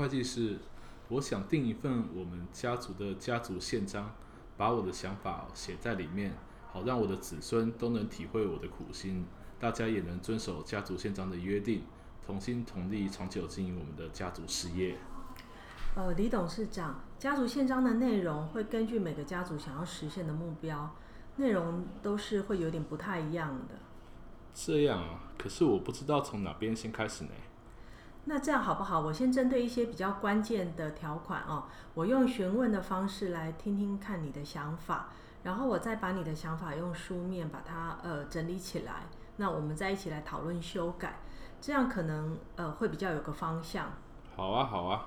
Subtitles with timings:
[0.00, 0.56] 会计师，
[1.10, 4.10] 我想订一份我们家族的家族宪章，
[4.56, 6.34] 把我的想法写在里面，
[6.72, 9.26] 好让我的子孙都能体会我的苦心，
[9.58, 11.82] 大家也能遵守家族宪章的约定，
[12.26, 14.96] 同心同力，长久经营我们的家族事业。
[15.94, 20.96] 呃，李董事长，家族宪章的内容会根据每个家族想要实现的目标，
[21.36, 23.74] 内容都是会有点不太一样的。
[24.54, 27.30] 这样啊，可是我不知道从哪边先开始呢？
[28.24, 29.00] 那这样好不好？
[29.00, 35.08] 我先针对一些比较关键的条款哦，我用询问的方式来听听看你的想法，
[35.42, 39.06] 然后我再把你的想法用书面把它呃整理起来，
[39.38, 41.20] 那我们再一起来讨论修改，
[41.60, 43.92] 这样可能呃会比较有个方向。
[44.36, 45.06] 好啊，好啊。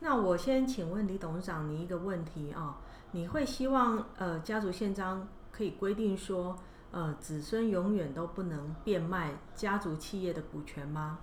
[0.00, 2.74] 那我先请问李董事长你一个问题啊、哦，
[3.10, 6.56] 你会希望呃家族宪章可以规定说
[6.92, 11.18] 呃子孙永远都不能变卖家族企业的股权吗？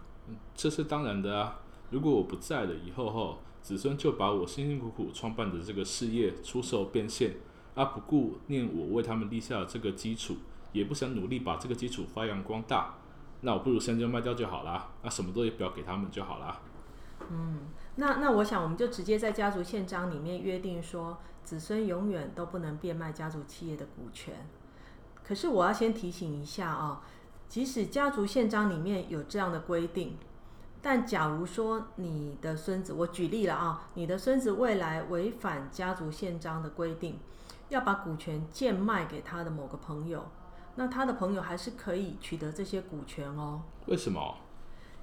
[0.56, 1.60] 这是当然的啊。
[1.92, 7.36] 如果我不在了以后后，子孙就把我辛辛苦苦创办的这个事业出售变现，
[7.76, 10.36] 啊不顾念我为他们立下的这个基础，
[10.72, 12.96] 也不想努力把这个基础发扬光大，
[13.42, 16.60] 那我不如现在就卖掉就好啦，那什么都也不要给他们就好啦。
[17.30, 17.60] 嗯，
[17.96, 24.48] 那那我想我们就直接在家族宪章里面约定说，子孙永远都不能变卖家族企业的股权。
[25.24, 27.02] 可是我要先提醒一下啊，
[27.48, 30.18] 即使家族宪章里面有这样的规定，
[30.82, 37.20] 但假如说你的孙子，我举例了啊，你的孙子未来违反家族宪章的规定，
[37.70, 40.26] 要把股权贱卖给他的某个朋友，
[40.76, 43.62] 那他的朋友还是可以取得这些股权哦。
[43.88, 44.38] 为什么？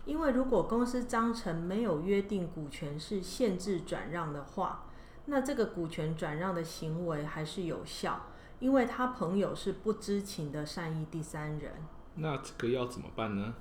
[0.05, 4.85] 因为如果公司章程没有约定股权是限制转让的话，
[5.27, 8.21] 那这个股权转让的行为还是有效，
[8.59, 11.75] 因为他朋友是不知情的善意第三人。
[12.17, 13.55] 那这个要怎么办呢？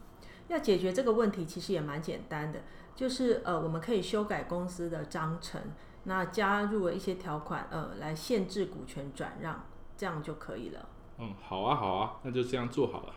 [0.47, 2.59] 要解决这个问题其实也蛮简单的，
[2.95, 5.61] 就是呃，我们可以修改公司的章程，
[6.03, 9.63] 那加入了一些条款，呃，来限制股权转让，
[9.95, 10.89] 这样就可以了。
[11.19, 13.13] 嗯，好啊，好啊，那就这样做好了。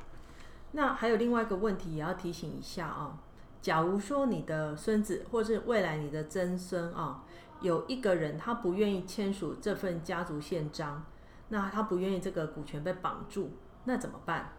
[0.73, 3.19] 那还有另外一个问题也要提醒一下啊，
[3.61, 7.25] 假如说你的孙子或是未来你的曾孙啊，
[7.61, 11.05] 有一个人他不愿意签署这份家族宪章，
[11.49, 13.53] 那他不愿意这个股权被绑住，
[13.85, 14.53] 那怎么办？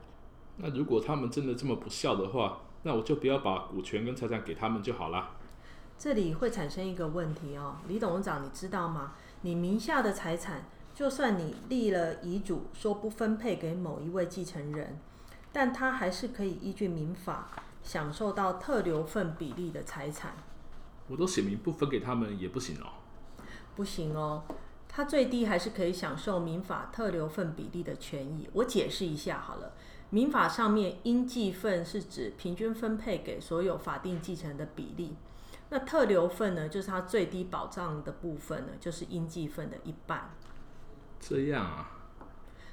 [0.57, 5.31] 那如果他们真的这么不孝的话，那我就不要把股权跟财产给他们就好啦。
[5.97, 9.13] 这里会产生一个问题哦，李董事长，你知道吗？
[9.41, 14.99] 你名下的财产，就算你立了遗嘱说不分配给某一位继承人。
[15.51, 17.47] 但他还是可以依据民法
[17.81, 20.35] 享受到特留份比例的财产。
[21.07, 22.87] 我都写明不分给他们也不行哦。
[23.73, 24.43] 不行哦，
[24.89, 28.49] 他最低还是可以享受民法特留份比例的权益。
[28.51, 29.71] 我解释一下好了，
[30.11, 35.15] 民法上面应继份是指平均分配给所有法定继承人的比例，
[35.69, 40.29] 那特留份呢，就是它最低保障的部分呢，就是应继份的一半。
[41.19, 41.91] 这样啊？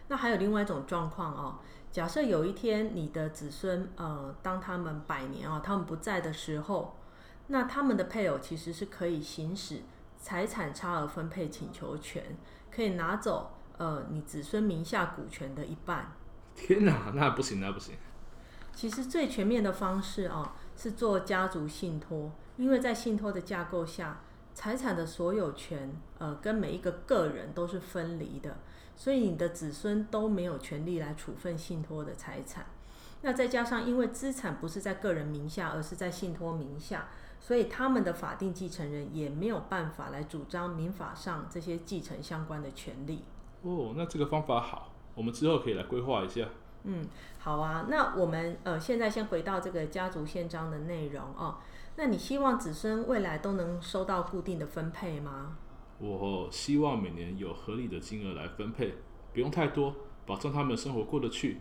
[0.08, 1.58] 那还有另外一种状况哦。
[1.90, 6.96] 假设有一天你的子孙，呃，当他们百年啊，他们不在的时候，
[7.48, 9.82] 那他们的配偶其实是可以行使
[10.18, 12.36] 财产差额分配请求权，
[12.70, 16.12] 可以拿走呃你子孙名下股权的一半。
[16.56, 17.94] 天哪，那不行，那不行。
[18.74, 24.20] 其实最全面的方式啊，是做家族信托，因为在信托的架构下，
[24.54, 28.58] 财产的所有权，呃，跟每一个个人都是分离的。
[28.94, 32.66] 所以你的子孙都没有权利来处分信托的财产，
[33.22, 37.08] 那再加上因为资产不是在个人名下，而是在信托名下，
[37.40, 43.24] 所以他们的法定继承人也没有办法来主张民法上这些继承相关的权利。
[43.62, 46.48] 哦，那这个方法好，我们之后可以来规划一下。
[46.84, 47.06] 嗯，
[47.38, 51.58] 好啊，那我们呃现在先回到这个家族宪章的内容哦。
[51.96, 55.56] 那你希望子孙未来都能收到固定的分配吗？
[55.98, 58.94] 我希望每年有合理的金额来分配，
[59.32, 59.94] 不用太多，
[60.26, 61.58] 保证他们生活过得去。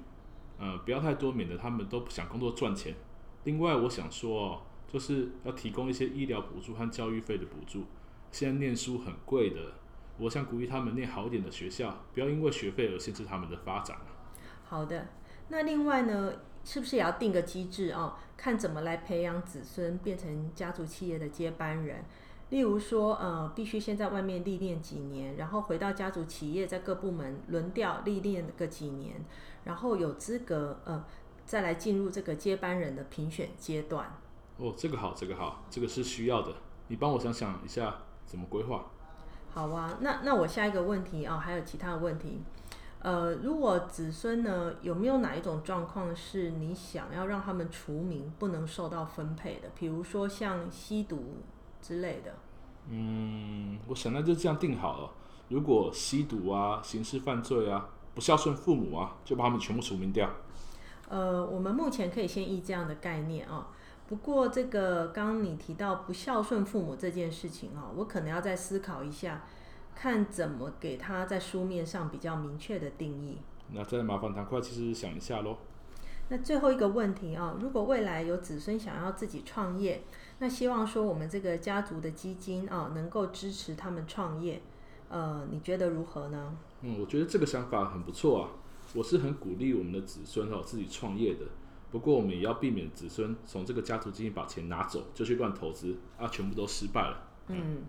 [0.58, 2.96] 呃，不要太多，免得他们都不想工作赚钱。
[3.44, 7.84] 另外，我想说哦，就是要提供一些医疗补助和教育费的补助。
[8.32, 9.60] 现在念书很贵的，
[10.22, 13.98] 我想鼓励他们念好一点的学校，不要因为学费而限制他们的发展。
[14.64, 15.08] 好的，
[15.48, 16.34] 那另外呢，
[16.64, 18.14] 是不是也要定个机制哦？
[18.38, 22.06] 看怎么来培养子孙变成家族企业的接班人。
[22.52, 29.16] 例如说，呃，必须先在外面历练几年，然后回到家族企业，在各部门轮调历练个几年，
[29.64, 31.04] 然后有资格，呃，
[31.46, 34.16] 再来进入这个接班人的评选阶段。
[34.58, 36.54] 哦，这个好，这个好，这个是需要的。
[36.90, 37.96] 你帮我想想一下
[38.28, 38.86] 怎么规划。
[39.54, 42.42] 好啊，那那我下一个问题啊，哦，还有其他的问题，
[43.00, 49.70] 呃，如果子孙呢，有没有哪一种状况是你想要让他们除名，不能受到分配的？
[49.76, 51.38] 比如说像吸毒。
[51.84, 52.32] 之类的。
[52.90, 55.10] 嗯，我想那就这样定好了。
[55.50, 60.30] 如果吸毒啊、刑事犯罪啊、不孝顺父母啊，就把他们全部除名掉。
[61.10, 63.70] 呃，我们目前可以先依这样的概念啊。
[64.12, 69.46] 不过这个刚刚你提到不孝顺父母这件事情啊，我可能要再思考一下，
[69.96, 73.38] 看怎么给他在书面上比较明确的定义。
[73.72, 75.56] 那再麻烦唐会计师想一下喽。
[76.28, 80.04] 那最后一个问题啊，如果未来有子孙想要自己创业，
[80.40, 84.62] 那希望说我们这个家族的基金啊，能够支持他们创业，
[85.08, 86.58] 呃，你觉得如何呢？
[86.82, 88.50] 嗯，我觉得这个想法很不错啊。
[88.94, 91.46] 我是很鼓励我们的子孙哦自己创业的，
[91.92, 97.28] 不过我们也要避免子孙从这个家族基金把钱拿走，就去乱投资啊，全部都失败了。
[97.48, 97.84] 嗯，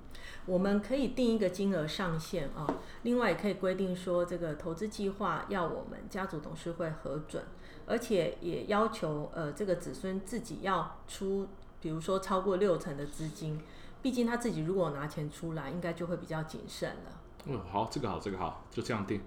[0.44, 2.66] 我们可以定一个金额上限啊，
[3.02, 7.44] 另外也可以规定说，这个投资计划要我们家族董事会核准，
[7.86, 11.46] 而且也要求呃这个子孙自己要出，
[11.80, 13.60] 比如说超过六成的资金，
[14.00, 17.20] 毕竟他自己如果拿钱出来，应该就会比较谨慎了。
[17.44, 19.20] 嗯，好，这个好，这个好，就这样定。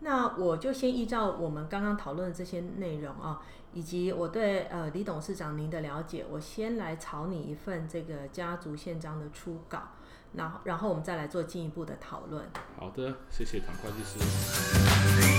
[0.00, 3.40] 那我就先依照我们刚刚讨论的这些内容啊，
[3.72, 9.82] 以及我对呃李董事长您的了解，我先来草拟一份这个家族宪章的初稿，
[10.34, 12.44] 然后然后我们再来做进一步的讨论。
[12.78, 15.37] 好的，谢谢唐会计师。